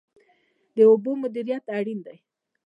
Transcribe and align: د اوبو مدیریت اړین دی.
د 0.75 0.77
اوبو 0.89 1.11
مدیریت 1.23 1.65
اړین 1.77 1.99
دی. 2.05 2.17